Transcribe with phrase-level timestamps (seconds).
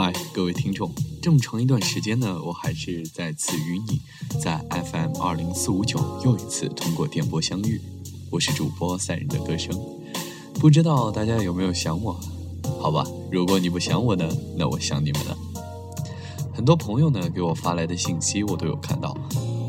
[0.00, 4.00] 嗨，各位听众，这么长一段时间呢，我还是再次与你
[4.40, 7.80] 在 FM 二零四五九又一次通过电波相遇。
[8.30, 9.76] 我是主播赛人的歌声，
[10.54, 12.16] 不知道大家有没有想我？
[12.80, 14.24] 好吧，如果你不想我呢，
[14.56, 15.36] 那我想你们了。
[16.54, 19.18] 很多朋友呢给我发来的信息我都有看到，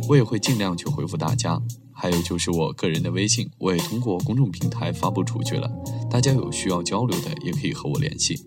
[0.07, 1.59] 我也会尽量去回复大家。
[1.91, 5.68] 还有就是我个人的微信，我也通过公众平台发布出去了，
[6.07, 8.39] 大家有需要交流的也可以和我联系。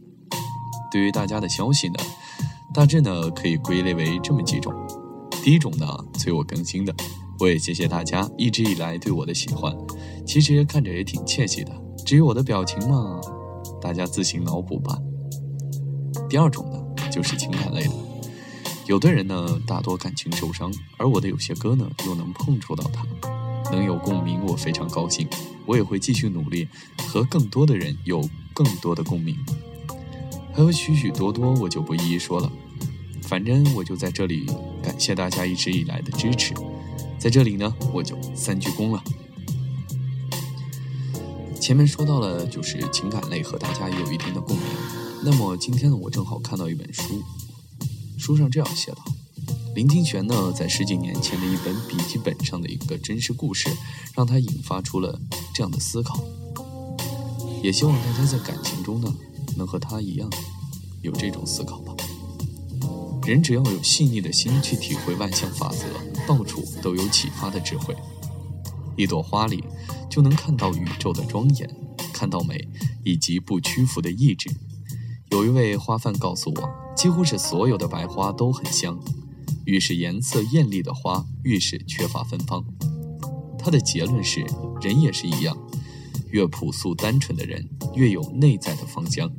[0.92, 1.94] 对于大家的消息呢，
[2.74, 4.70] 大致呢可以归类为这么几种。
[5.42, 5.86] 第一种呢，
[6.18, 6.94] 催我更新的，
[7.40, 9.74] 我也谢谢大家一直以来对我的喜欢，
[10.26, 11.72] 其实看着也挺窃喜的。
[12.04, 13.18] 至于我的表情嘛，
[13.80, 14.98] 大家自行脑补吧。
[16.28, 16.78] 第二种呢，
[17.10, 17.94] 就是情感类的，
[18.86, 23.06] 有的人呢大多感情受伤，而我的有些歌呢又能碰触到他，
[23.70, 25.26] 能有共鸣，我非常高兴。
[25.64, 26.68] 我也会继续努力，
[27.08, 29.34] 和更多的人有更多的共鸣。
[30.54, 32.52] 还有许许多多，我就不一一说了。
[33.22, 34.44] 反正我就在这里
[34.82, 36.52] 感谢大家一直以来的支持，
[37.18, 39.02] 在这里呢，我就三鞠躬了。
[41.58, 44.66] 前面说到了，就是情感类和大家有一定的共鸣。
[45.24, 47.22] 那么今天呢，我正好看到一本书，
[48.18, 48.98] 书上这样写道：
[49.74, 53.70] 林清玄呢，在十几年前的一本笔记本上的一个真实故事，
[54.14, 55.18] 让他引发出了
[55.54, 56.20] 这样的思考。
[57.62, 59.14] 也希望大家在感情中呢。
[59.56, 60.30] 能和他一样
[61.02, 61.94] 有这种思考吧。
[63.24, 65.86] 人只要有细腻的心去体会万象法则，
[66.26, 67.96] 到处都有启发的智慧。
[68.96, 69.64] 一朵花里
[70.10, 71.68] 就能看到宇宙的庄严，
[72.12, 72.68] 看到美
[73.04, 74.50] 以及不屈服的意志。
[75.30, 78.98] 有一位花贩告诉我，几乎是所有的白花都很香，
[79.64, 82.64] 越是颜色艳丽的花，越是缺乏芬芳。
[83.58, 84.44] 他的结论是，
[84.80, 85.56] 人也是一样。
[86.32, 89.30] 越朴素单纯的人，越有内在的芳香。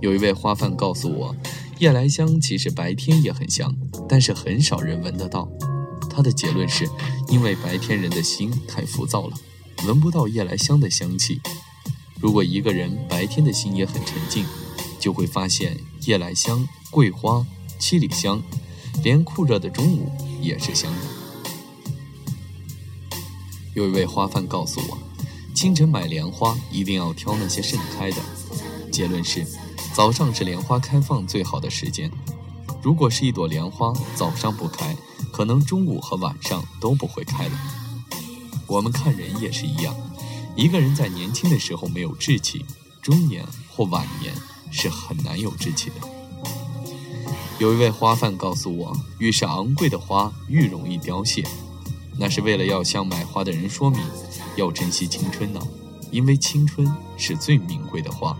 [0.00, 1.34] 有一位花贩告诉我，
[1.78, 3.74] 夜来香其实白天也很香，
[4.08, 5.48] 但是很少人闻得到。
[6.10, 6.88] 他的结论是，
[7.28, 9.36] 因为白天人的心太浮躁了，
[9.86, 11.40] 闻不到夜来香的香气。
[12.20, 14.44] 如果一个人白天的心也很沉静，
[14.98, 17.46] 就会发现夜来香、桂花、
[17.78, 18.42] 七里香，
[19.04, 20.10] 连酷热的中午
[20.42, 20.98] 也是香的。
[23.74, 24.98] 有一位花贩告诉我。
[25.58, 28.22] 清晨买莲花，一定要挑那些盛开的。
[28.92, 29.44] 结论是，
[29.92, 32.08] 早上是莲花开放最好的时间。
[32.80, 34.94] 如果是一朵莲花早上不开，
[35.32, 37.58] 可能中午和晚上都不会开了。
[38.68, 39.96] 我们看人也是一样，
[40.54, 42.64] 一个人在年轻的时候没有志气，
[43.02, 44.32] 中年或晚年
[44.70, 45.96] 是很难有志气的。
[47.58, 51.44] 有一位花贩告诉我，越是昂贵的花，越容易凋谢。
[52.16, 54.00] 那是为了要向买花的人说明，
[54.58, 55.60] 要珍惜青春呢，
[56.10, 56.84] 因为青春
[57.16, 58.36] 是最名贵的花。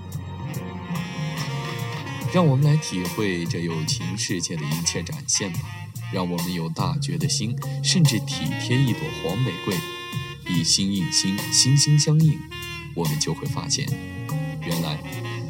[2.34, 5.61] 让我们来体会这友情世界的一切展现吧。
[6.12, 9.77] 让我们有大觉的心，甚至体贴一朵黄玫瑰，
[10.49, 12.37] 以心印心，心心相印，
[12.95, 13.87] 我们就会发现，
[14.62, 14.99] 原来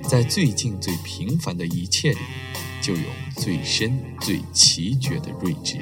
[0.03, 2.19] 在最近最平凡的一切里，
[2.83, 5.79] 就有最深最奇绝的睿智。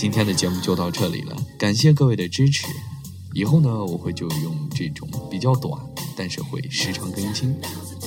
[0.00, 2.66] 今天的节目就到这里了，感谢各位的支持。
[3.34, 5.78] 以后呢，我会就用这种比较短，
[6.16, 7.54] 但是会时常更新。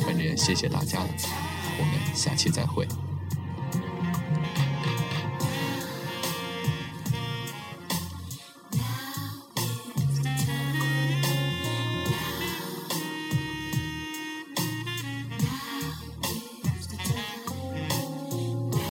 [0.04, 1.10] 反正谢谢大家了，
[1.78, 2.88] 我们下期再会。